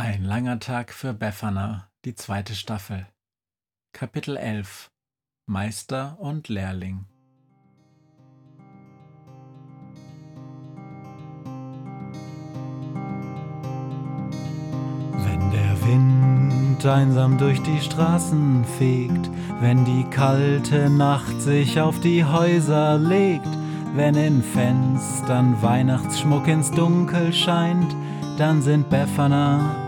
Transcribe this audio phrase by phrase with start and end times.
[0.00, 3.08] Ein langer Tag für Befana, die zweite Staffel.
[3.92, 4.92] Kapitel 11
[5.46, 7.06] Meister und Lehrling.
[15.24, 19.28] Wenn der Wind einsam durch die Straßen fegt,
[19.58, 23.48] wenn die kalte Nacht sich auf die Häuser legt,
[23.96, 27.96] wenn in Fenstern Weihnachtsschmuck ins Dunkel scheint,
[28.38, 29.87] dann sind Befana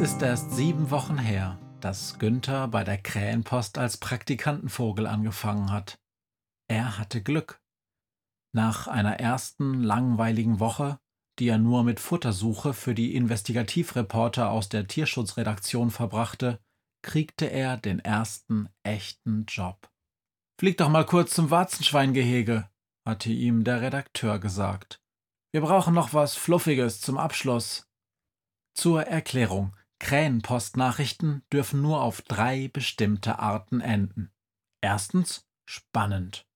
[0.00, 5.98] Es ist erst sieben Wochen her, dass Günther bei der Krähenpost als Praktikantenvogel angefangen hat.
[6.68, 7.60] Er hatte Glück.
[8.54, 11.00] Nach einer ersten langweiligen Woche,
[11.40, 16.60] die er nur mit Futtersuche für die Investigativreporter aus der Tierschutzredaktion verbrachte,
[17.02, 19.90] kriegte er den ersten echten Job.
[20.60, 22.70] Flieg doch mal kurz zum Warzenschweingehege,
[23.04, 25.02] hatte ihm der Redakteur gesagt.
[25.50, 27.90] Wir brauchen noch was Fluffiges zum Abschluss.
[28.74, 29.74] Zur Erklärung.
[30.00, 34.32] Krähenpostnachrichten dürfen nur auf drei bestimmte Arten enden.
[34.80, 36.46] Erstens spannend.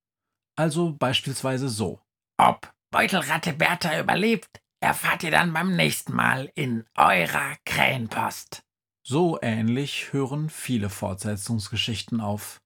[0.57, 2.01] Also beispielsweise so.
[2.39, 8.63] Ob Beutelratte Bertha überlebt, erfahrt ihr dann beim nächsten Mal in eurer Krähenpost.
[9.05, 12.61] So ähnlich hören viele Fortsetzungsgeschichten auf.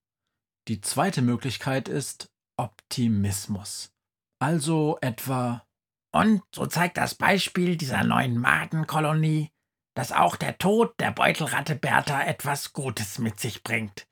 [0.68, 3.92] Die zweite Möglichkeit ist Optimismus.
[4.38, 5.64] Also etwa
[6.12, 9.50] Und so zeigt das Beispiel dieser neuen Madenkolonie,
[9.96, 14.06] dass auch der Tod der Beutelratte Bertha etwas Gutes mit sich bringt.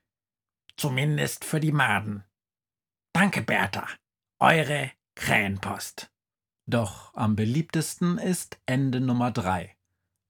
[0.79, 2.25] Zumindest für die Maden.
[3.13, 3.87] Danke, Bertha.
[4.41, 6.11] Eure Krähenpost.
[6.67, 9.77] Doch am beliebtesten ist Ende Nummer drei.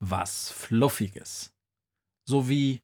[0.00, 1.54] Was Fluffiges.
[2.28, 2.82] Sowie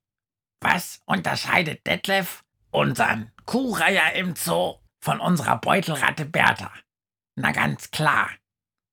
[0.62, 6.72] Was unterscheidet Detlef, unseren Kuhreiher im Zoo, von unserer Beutelratte Bertha?
[7.34, 8.30] Na ganz klar.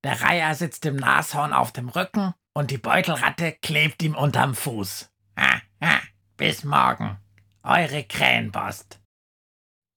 [0.02, 5.08] Der Reiher sitzt im Nashorn auf dem Rücken und die Beutelratte klebt ihm unterm Fuß.
[5.38, 6.00] Ha, ha,
[6.36, 7.16] bis morgen.
[7.62, 9.00] Eure Krähenpost.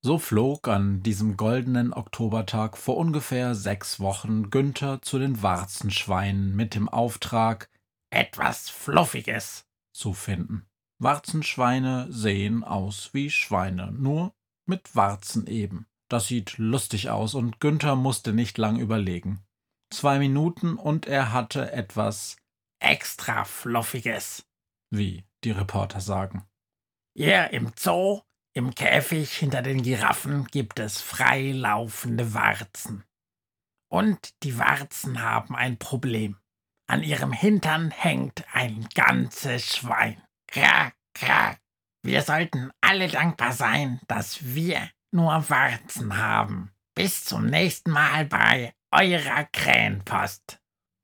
[0.03, 6.75] So flog an diesem goldenen Oktobertag vor ungefähr sechs Wochen Günther zu den Warzenschweinen mit
[6.75, 7.67] dem Auftrag,
[8.11, 9.65] Etwas Fluffiges.
[9.91, 10.67] zu finden.
[10.99, 14.35] Warzenschweine sehen aus wie Schweine, nur
[14.67, 15.87] mit Warzen eben.
[16.09, 19.39] Das sieht lustig aus und Günther musste nicht lang überlegen.
[19.91, 22.37] Zwei Minuten und er hatte etwas,
[22.81, 24.45] Extra Fluffiges.
[24.93, 26.43] wie die Reporter sagen.
[27.15, 28.21] Hier im Zoo,
[28.53, 33.05] im Käfig hinter den Giraffen gibt es freilaufende Warzen.
[33.89, 36.37] Und die Warzen haben ein Problem.
[36.87, 40.21] An ihrem Hintern hängt ein ganzes Schwein.
[40.47, 41.57] Krak, krak.
[42.03, 46.71] Wir sollten alle dankbar sein, dass wir nur Warzen haben.
[46.95, 50.60] Bis zum nächsten Mal bei eurer Krähenpost.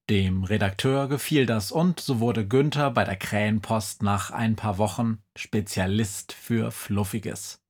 [0.10, 5.22] Dem Redakteur gefiel das und so wurde Günther bei der Krähenpost nach ein paar Wochen
[5.36, 7.62] Spezialist für Fluffiges.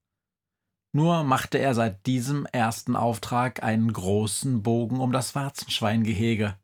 [0.93, 6.59] Nur machte er seit diesem ersten Auftrag einen großen Bogen um das Warzenschweingehege.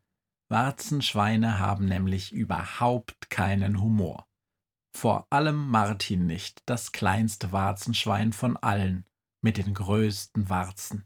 [0.48, 4.28] Warzenschweine haben nämlich überhaupt keinen Humor.
[4.96, 9.06] Vor allem Martin nicht, das kleinste Warzenschwein von allen,
[9.42, 11.04] mit den größten Warzen.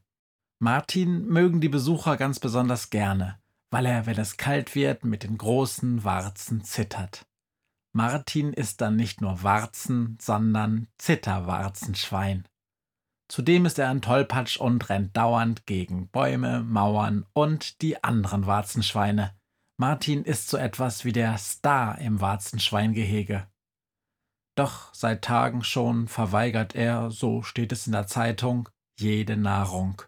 [0.59, 5.39] Martin mögen die Besucher ganz besonders gerne, weil er, wenn es kalt wird, mit den
[5.39, 7.27] großen Warzen zittert.
[7.93, 12.47] Martin ist dann nicht nur Warzen, sondern Zitterwarzenschwein.
[13.31, 19.37] Zudem ist er ein Tollpatsch und rennt dauernd gegen Bäume, Mauern und die anderen Warzenschweine.
[19.79, 23.47] Martin ist so etwas wie der Star im Warzenschweingehege.
[24.57, 28.69] Doch seit Tagen schon verweigert er, so steht es in der Zeitung,
[28.99, 30.03] jede Nahrung.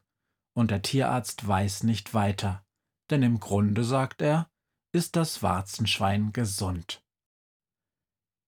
[0.56, 2.64] Und der Tierarzt weiß nicht weiter,
[3.10, 4.48] denn im Grunde, sagt er,
[4.92, 7.02] ist das Warzenschwein gesund.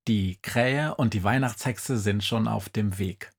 [0.09, 3.33] Die Krähe und die Weihnachtshexe sind schon auf dem Weg.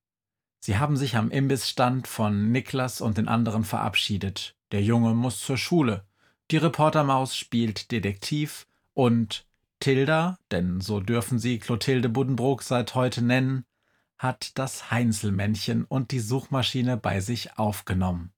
[0.60, 4.56] Sie haben sich am Imbissstand von Niklas und den anderen verabschiedet.
[4.72, 6.06] Der Junge muss zur Schule.
[6.50, 9.46] Die Reportermaus spielt Detektiv und
[9.80, 13.66] Tilda, denn so dürfen sie Clotilde Buddenbrook seit heute nennen,
[14.16, 18.32] hat das Heinzelmännchen und die Suchmaschine bei sich aufgenommen.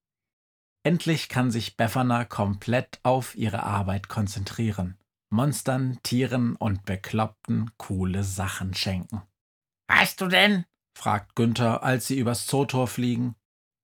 [0.86, 4.96] Endlich kann sich Befana komplett auf ihre Arbeit konzentrieren.
[5.30, 9.22] Monstern, Tieren und Bekloppten coole Sachen schenken.
[9.88, 10.64] Weißt du denn,
[10.96, 13.34] fragt Günther, als sie übers Zootor fliegen.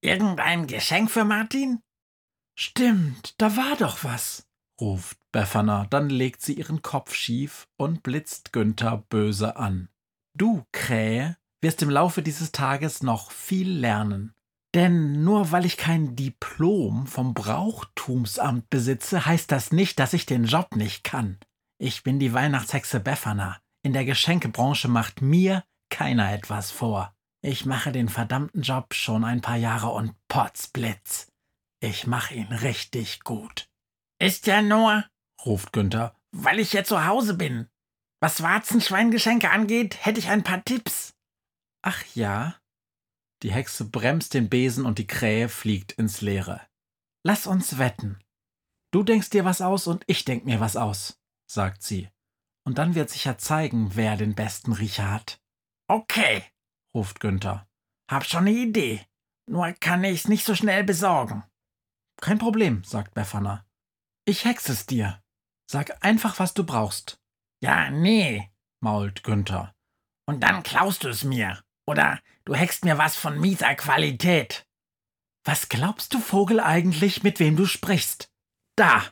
[0.00, 1.80] Irgendein Geschenk für Martin?
[2.56, 4.46] Stimmt, da war doch was,
[4.80, 9.88] ruft Befana, dann legt sie ihren Kopf schief und blitzt Günther böse an.
[10.38, 14.36] Du, Krähe, wirst im Laufe dieses Tages noch viel lernen.
[14.74, 20.44] Denn nur weil ich kein Diplom vom Brauchtumsamt besitze, heißt das nicht, dass ich den
[20.44, 21.38] Job nicht kann.
[21.78, 23.58] Ich bin die Weihnachtshexe Befana.
[23.84, 27.14] In der Geschenkebranche macht mir keiner etwas vor.
[27.42, 31.26] Ich mache den verdammten Job schon ein paar Jahre und potzblitz.
[31.80, 33.68] Ich mache ihn richtig gut.
[34.20, 35.04] Ist ja nur,
[35.44, 37.68] ruft Günther, weil ich hier zu Hause bin.
[38.20, 41.14] Was Warzenschweingeschenke angeht, hätte ich ein paar Tipps.
[41.82, 42.54] Ach ja?
[43.42, 46.60] Die Hexe bremst den Besen und die Krähe fliegt ins Leere.
[47.24, 48.22] Lass uns wetten.
[48.92, 52.08] Du denkst dir was aus und ich denk mir was aus, sagt sie.
[52.64, 55.40] Und dann wird sich ja zeigen, wer den besten Riecher hat.
[55.88, 56.44] Okay,
[56.94, 57.66] ruft Günther.
[58.10, 59.04] Hab schon eine Idee.
[59.48, 61.42] Nur kann ich's nicht so schnell besorgen.
[62.20, 63.66] Kein Problem, sagt Befana.
[64.24, 65.20] Ich hexe es dir.
[65.68, 67.18] Sag einfach, was du brauchst.
[67.60, 69.74] Ja, nee, mault Günther.
[70.28, 71.62] Und dann klaust du es mir.
[71.92, 74.66] Oder du heckst mir was von mieser Qualität.
[75.44, 78.30] Was glaubst du, Vogel, eigentlich, mit wem du sprichst?
[78.76, 79.04] Da!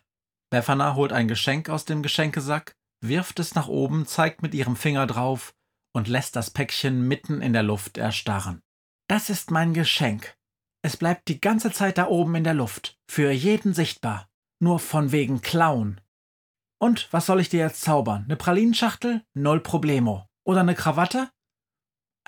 [0.51, 5.07] Befana holt ein Geschenk aus dem Geschenkesack, wirft es nach oben, zeigt mit ihrem Finger
[5.07, 5.53] drauf
[5.93, 8.63] und lässt das Päckchen mitten in der Luft erstarren.
[9.09, 10.35] Das ist mein Geschenk.
[10.81, 14.27] Es bleibt die ganze Zeit da oben in der Luft, für jeden sichtbar.
[14.59, 16.01] Nur von wegen Klauen.
[16.81, 18.25] Und was soll ich dir jetzt zaubern?
[18.27, 19.23] Ne Pralinenschachtel?
[19.35, 20.27] Null Problemo.
[20.47, 21.31] Oder ne Krawatte?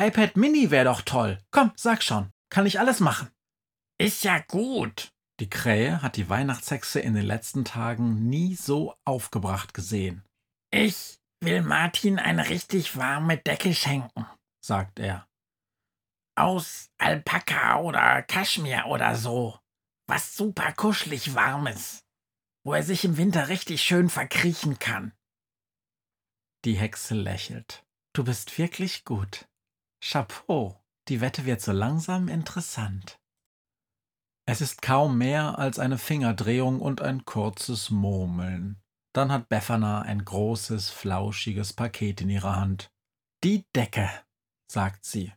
[0.07, 1.39] iPad Mini wäre doch toll.
[1.53, 2.33] Komm, sag schon.
[2.51, 3.31] Kann ich alles machen.
[3.99, 5.13] Ist ja gut.
[5.39, 10.25] Die Krähe hat die Weihnachtshexe in den letzten Tagen nie so aufgebracht gesehen.
[10.73, 14.27] Ich will Martin eine richtig warme Decke schenken,
[14.65, 15.29] sagt er.
[16.37, 19.59] Aus Alpaka oder Kaschmir oder so.
[20.09, 22.05] Was super kuschelig warmes,
[22.65, 25.13] wo er sich im Winter richtig schön verkriechen kann.
[26.65, 27.85] Die Hexe lächelt.
[28.15, 29.49] Du bist wirklich gut.
[30.05, 33.21] Chapeau, die Wette wird so langsam interessant.
[34.49, 38.83] Es ist kaum mehr als eine Fingerdrehung und ein kurzes Murmeln.
[39.15, 42.91] Dann hat Befana ein großes, flauschiges Paket in ihrer Hand.
[43.45, 44.11] Die Decke,
[44.69, 45.33] sagt sie.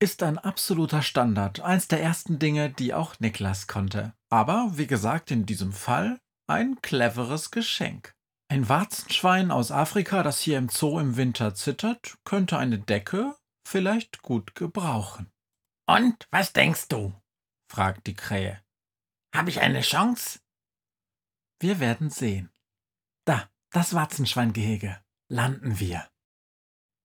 [0.00, 4.14] Ist ein absoluter Standard, eins der ersten Dinge, die auch Niklas konnte.
[4.30, 8.14] Aber, wie gesagt, in diesem Fall ein cleveres Geschenk.
[8.48, 13.34] Ein Warzenschwein aus Afrika, das hier im Zoo im Winter zittert, könnte eine Decke
[13.70, 15.30] vielleicht gut gebrauchen.
[15.86, 17.14] Und was denkst du?
[17.70, 18.62] fragt die Krähe.
[19.34, 20.40] Habe ich eine Chance?
[21.60, 22.50] Wir werden sehen.
[23.24, 25.00] Da, das Warzenschweingehege.
[25.28, 26.10] Landen wir.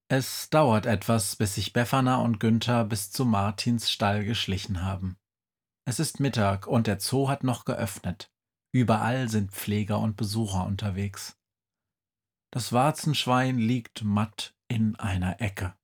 [0.08, 5.18] Es dauert etwas, bis sich Befana und Günther bis zu Martins Stall geschlichen haben.
[5.88, 8.32] Es ist Mittag und der Zoo hat noch geöffnet.
[8.72, 11.38] Überall sind Pfleger und Besucher unterwegs.
[12.52, 15.76] Das Warzenschwein liegt matt in einer Ecke.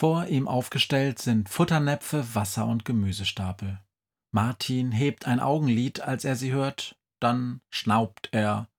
[0.00, 3.84] Vor ihm aufgestellt sind Futternäpfe, Wasser und Gemüsestapel.
[4.30, 8.70] Martin hebt ein Augenlid, als er sie hört, dann schnaubt er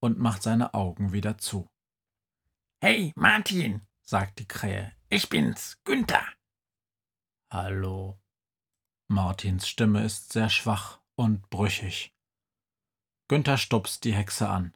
[0.00, 1.70] und macht seine Augen wieder zu.
[2.80, 6.26] Hey, Martin, sagt die Krähe, ich bin's, Günther.
[7.48, 8.18] Hallo.
[9.06, 12.12] Martins Stimme ist sehr schwach und brüchig.
[13.28, 14.74] Günther stupst die Hexe an.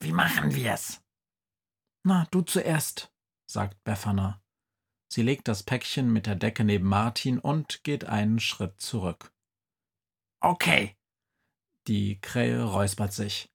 [0.00, 1.00] Wie machen wir's?
[2.02, 3.10] Na, du zuerst,
[3.46, 4.41] sagt Befana.
[5.12, 9.30] Sie legt das Päckchen mit der Decke neben Martin und geht einen Schritt zurück.
[10.40, 10.96] Okay.
[11.86, 13.52] Die Krähe räuspert sich.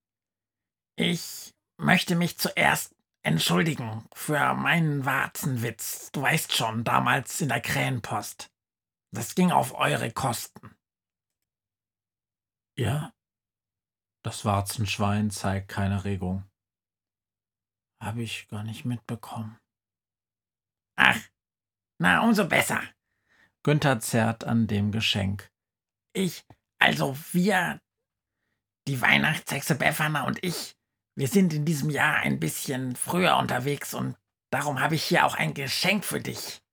[0.99, 6.11] Ich möchte mich zuerst entschuldigen für meinen Warzenwitz.
[6.11, 8.53] Du weißt schon, damals in der Krähenpost.
[9.11, 10.77] Das ging auf eure Kosten.
[12.77, 13.15] Ja?
[14.23, 16.47] Das Warzenschwein zeigt keine Regung.
[17.99, 19.57] Habe ich gar nicht mitbekommen.
[20.99, 21.19] Ach,
[21.99, 22.81] na, umso besser.
[23.63, 25.49] Günther zerrt an dem Geschenk.
[26.13, 26.45] Ich,
[26.79, 27.81] also wir,
[28.87, 30.75] die Weihnachtshexe Befana und ich,
[31.15, 34.15] wir sind in diesem Jahr ein bisschen früher unterwegs und
[34.49, 36.63] Darum habe ich hier auch ein Geschenk für dich.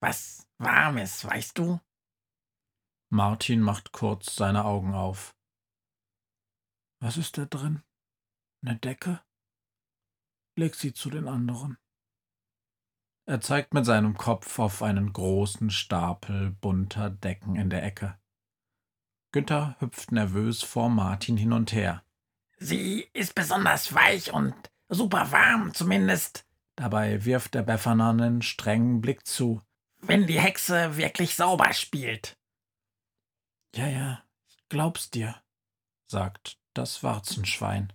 [0.00, 1.80] Was Warmes, weißt du?
[3.10, 5.36] Martin macht kurz seine Augen auf.
[7.00, 7.82] Was ist da drin?
[8.64, 9.22] Eine Decke?
[10.56, 11.78] Leg sie zu den anderen.
[13.24, 18.18] Er zeigt mit seinem Kopf auf einen großen Stapel bunter Decken in der Ecke.
[19.32, 22.04] Günther hüpft nervös vor Martin hin und her.
[22.58, 24.54] Sie ist besonders weich und
[24.88, 26.46] super warm, zumindest.
[26.76, 29.62] Dabei wirft der Befferner einen strengen Blick zu.
[29.98, 32.36] Wenn die Hexe wirklich sauber spielt.
[33.74, 35.40] Ja, ja, ich glaub's dir,
[36.08, 37.92] sagt das Warzenschwein.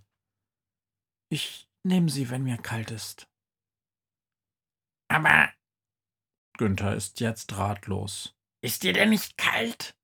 [1.28, 3.28] Ich nehm sie, wenn mir kalt ist.
[5.08, 5.52] Aber.
[6.58, 8.34] Günther ist jetzt ratlos.
[8.62, 9.96] Ist dir denn nicht kalt?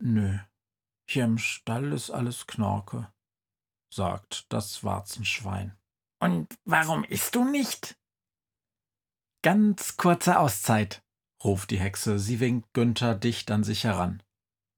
[0.00, 0.38] Nö,
[1.08, 3.12] hier im Stall ist alles Knorke,
[3.92, 5.76] sagt das Warzenschwein.
[6.20, 7.98] Und warum isst du nicht?
[9.42, 11.04] Ganz kurze Auszeit,
[11.44, 12.18] ruft die Hexe.
[12.18, 14.22] Sie winkt Günther dicht an sich heran.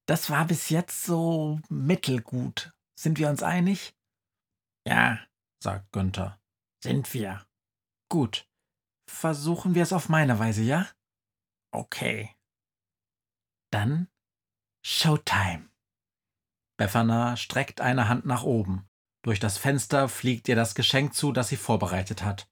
[0.06, 2.72] Das war bis jetzt so mittelgut.
[2.98, 3.94] Sind wir uns einig?
[4.86, 5.20] Ja,
[5.62, 6.40] sagt Günther.
[6.82, 7.46] Sind wir.
[8.10, 8.49] Gut.
[9.10, 10.88] Versuchen wir es auf meine Weise, ja?
[11.72, 12.34] Okay.
[13.70, 14.08] Dann
[14.82, 15.68] Showtime.
[16.78, 18.88] Befana streckt eine Hand nach oben.
[19.22, 22.48] Durch das Fenster fliegt ihr das Geschenk zu, das sie vorbereitet hat.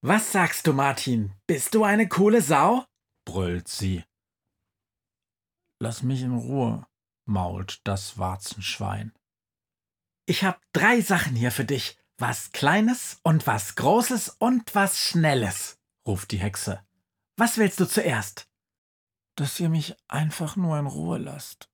[0.00, 1.32] Was sagst du, Martin?
[1.48, 2.84] Bist du eine coole Sau?
[3.24, 4.04] brüllt sie.
[5.80, 6.86] Lass mich in Ruhe,
[7.24, 9.12] mault das Warzenschwein.
[10.26, 11.98] Ich hab drei Sachen hier für dich.
[12.26, 16.82] Was Kleines und was Großes und was Schnelles, ruft die Hexe.
[17.36, 18.48] Was willst du zuerst?
[19.36, 21.68] Dass ihr mich einfach nur in Ruhe lasst,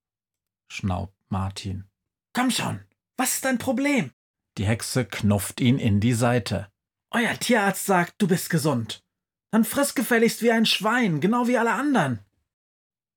[0.68, 1.88] schnaubt Martin.
[2.32, 2.84] Komm schon,
[3.16, 4.10] was ist dein Problem?
[4.58, 6.68] Die Hexe knufft ihn in die Seite.
[7.12, 9.04] Euer Tierarzt sagt, du bist gesund.
[9.52, 12.18] Dann friss gefälligst wie ein Schwein, genau wie alle anderen.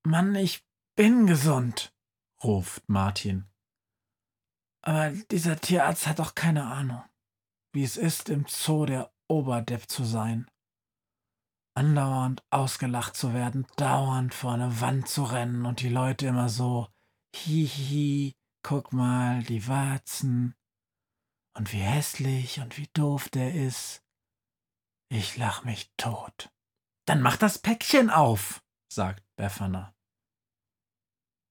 [0.04, 0.64] Mann, ich
[0.96, 1.96] bin gesund,
[2.44, 3.46] ruft Martin.
[4.84, 7.02] Aber dieser Tierarzt hat doch keine Ahnung,
[7.74, 10.50] wie es ist, im Zoo der Oberdepp zu sein.
[11.76, 16.88] Andauernd ausgelacht zu werden, dauernd vor eine Wand zu rennen und die Leute immer so,
[17.36, 20.56] hihi, guck mal, die Warzen.
[21.56, 24.04] Und wie hässlich und wie doof der ist.
[25.10, 26.52] Ich lach mich tot.
[27.06, 29.96] Dann mach das Päckchen auf, sagt Befana.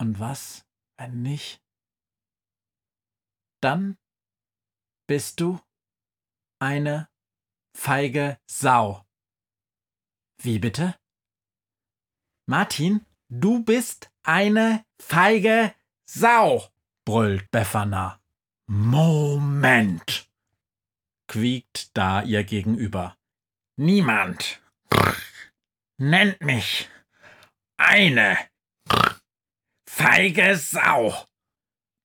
[0.00, 1.62] Und was, wenn nicht?
[3.60, 3.96] Dann
[5.06, 5.60] bist du
[6.62, 7.08] eine
[7.76, 9.04] feige Sau.
[10.40, 10.94] Wie bitte?
[12.46, 16.70] Martin, du bist eine feige Sau,
[17.04, 18.20] brüllt Befana.
[18.68, 20.30] Moment,
[21.26, 23.16] quiekt da ihr gegenüber.
[23.76, 24.62] Niemand
[25.98, 26.88] nennt mich
[27.76, 28.38] eine
[29.88, 31.26] feige Sau.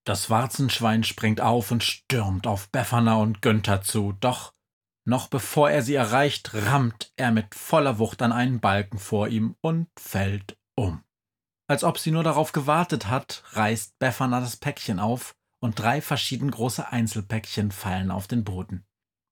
[0.07, 4.53] Das Warzenschwein springt auf und stürmt auf Befana und Günther zu, doch
[5.03, 9.57] noch bevor er sie erreicht, rammt er mit voller Wucht an einen Balken vor ihm
[9.59, 11.03] und fällt um.
[11.69, 16.51] Als ob sie nur darauf gewartet hat, reißt Befana das Päckchen auf und drei verschieden
[16.51, 18.85] große Einzelpäckchen fallen auf den Boden.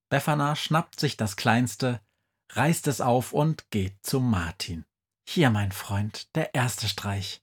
[0.10, 2.02] Befana schnappt sich das kleinste,
[2.52, 4.84] reißt es auf und geht zu Martin.
[5.26, 7.42] Hier, mein Freund, der erste Streich.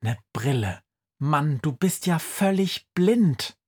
[0.00, 0.85] Ne Brille.
[1.18, 3.58] Mann, du bist ja völlig blind.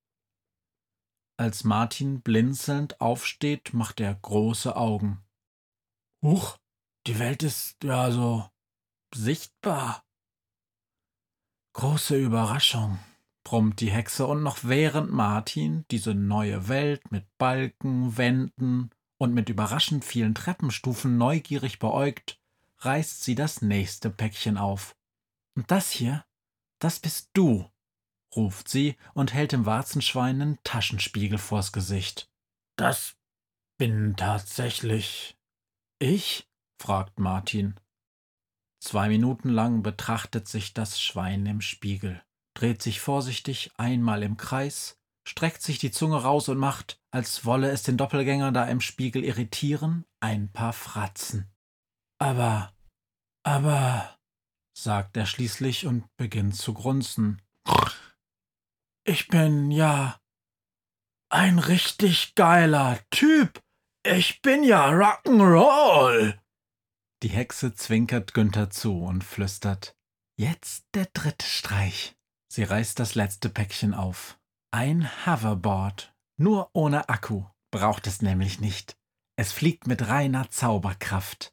[1.38, 5.24] Als Martin blinzelnd aufsteht, macht er große Augen.
[6.22, 6.58] Huch,
[7.06, 8.50] die Welt ist ja so
[9.14, 10.04] sichtbar.
[11.72, 12.98] Große Überraschung,
[13.44, 19.48] brummt die Hexe, und noch während Martin diese neue Welt mit Balken, Wänden und mit
[19.48, 22.38] überraschend vielen Treppenstufen neugierig beäugt,
[22.80, 24.96] reißt sie das nächste Päckchen auf.
[25.54, 26.24] Und das hier,
[26.78, 27.70] das bist du,
[28.34, 32.30] ruft sie und hält dem Warzenschwein einen Taschenspiegel vors Gesicht.
[32.76, 33.16] Das
[33.78, 35.36] bin tatsächlich
[35.98, 36.48] ich?
[36.80, 37.74] fragt Martin.
[38.80, 42.22] Zwei Minuten lang betrachtet sich das Schwein im Spiegel,
[42.54, 47.70] dreht sich vorsichtig einmal im Kreis, streckt sich die Zunge raus und macht, als wolle
[47.70, 51.50] es den Doppelgänger da im Spiegel irritieren, ein paar Fratzen.
[52.20, 52.72] Aber,
[53.42, 54.17] aber,
[54.82, 57.42] sagt er schließlich und beginnt zu grunzen.
[59.04, 60.20] Ich bin ja
[61.30, 63.60] ein richtig geiler Typ.
[64.04, 66.38] Ich bin ja Rock'n'Roll.
[67.22, 69.96] Die Hexe zwinkert Günther zu und flüstert
[70.38, 72.16] Jetzt der dritte Streich.
[72.48, 74.38] Sie reißt das letzte Päckchen auf.
[74.70, 76.14] Ein Hoverboard.
[76.38, 77.44] Nur ohne Akku.
[77.72, 78.96] Braucht es nämlich nicht.
[79.36, 81.52] Es fliegt mit reiner Zauberkraft.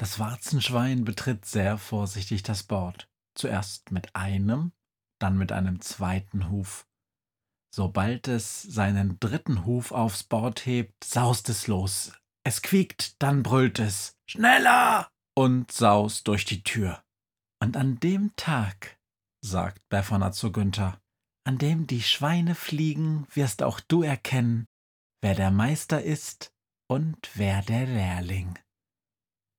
[0.00, 3.06] Das Warzenschwein betritt sehr vorsichtig das Board.
[3.34, 4.72] Zuerst mit einem,
[5.20, 6.88] dann mit einem zweiten Huf.
[7.70, 12.14] Sobald es seinen dritten Huf aufs Board hebt, saust es los.
[12.44, 17.04] Es quiekt, dann brüllt es Schneller und saust durch die Tür.
[17.62, 18.98] Und an dem Tag,
[19.44, 20.98] sagt Befana zu Günther,
[21.44, 24.64] an dem die Schweine fliegen, wirst auch du erkennen,
[25.20, 26.54] wer der Meister ist
[26.88, 28.58] und wer der Lehrling.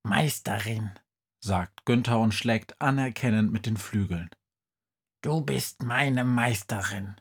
[0.04, 0.90] Meisterin,
[1.40, 4.30] sagt Günther und schlägt anerkennend mit den Flügeln.
[5.22, 7.16] Du bist meine Meisterin.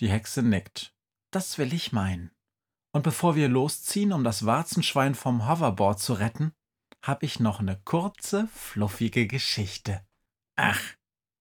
[0.00, 0.94] Die Hexe nickt.
[1.30, 2.30] Das will ich meinen.
[2.94, 6.52] Und bevor wir losziehen, um das Warzenschwein vom Hoverboard zu retten,
[7.02, 10.06] habe ich noch eine kurze, fluffige Geschichte.
[10.56, 10.80] Ach,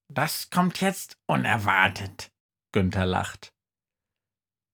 [0.08, 2.32] das kommt jetzt unerwartet.
[2.72, 3.54] Günther lacht.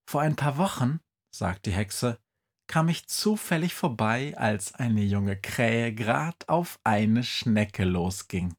[0.07, 0.99] Vor ein paar Wochen,
[1.31, 2.19] sagt die Hexe,
[2.67, 8.53] kam ich zufällig vorbei, als eine junge Krähe grad auf eine Schnecke losging.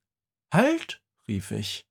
[0.53, 1.87] Halt, rief ich.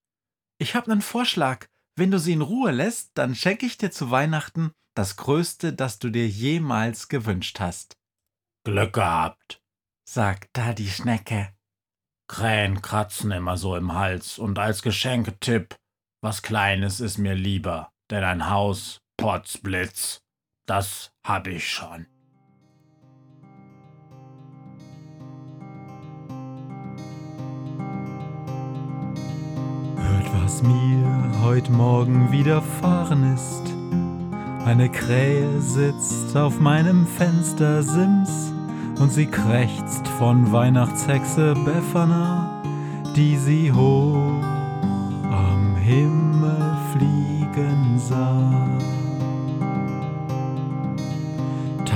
[0.59, 1.67] Ich hab nen Vorschlag.
[1.95, 6.00] Wenn du sie in Ruhe lässt, dann schenke ich dir zu Weihnachten das Größte, das
[6.00, 7.97] du dir jemals gewünscht hast.
[8.63, 9.62] Glück gehabt,
[10.09, 11.53] sagt da die Schnecke.
[12.27, 15.75] Krähen kratzen immer so im Hals und als Geschenketipp,
[16.21, 20.19] was Kleines ist mir lieber, denn ein Haus, Potzblitz,
[20.67, 22.05] das hab ich schon.
[29.95, 33.63] Hört, was mir heut Morgen widerfahren ist.
[34.65, 38.51] Eine Krähe sitzt auf meinem Fenstersims
[39.00, 42.62] und sie krächzt von Weihnachtshexe Befana,
[43.15, 44.43] die sie hoch
[45.31, 48.76] am Himmel fliegen sah.